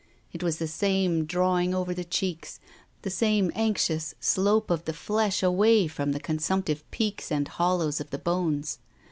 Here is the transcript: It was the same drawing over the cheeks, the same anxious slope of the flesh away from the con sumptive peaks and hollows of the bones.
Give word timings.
It 0.33 0.41
was 0.41 0.57
the 0.57 0.65
same 0.65 1.25
drawing 1.25 1.75
over 1.75 1.93
the 1.93 2.03
cheeks, 2.03 2.59
the 3.03 3.11
same 3.11 3.51
anxious 3.53 4.15
slope 4.19 4.71
of 4.71 4.85
the 4.85 4.93
flesh 4.93 5.43
away 5.43 5.85
from 5.85 6.11
the 6.11 6.19
con 6.19 6.39
sumptive 6.39 6.81
peaks 6.89 7.31
and 7.31 7.47
hollows 7.47 8.01
of 8.01 8.09
the 8.09 8.17
bones. 8.17 8.79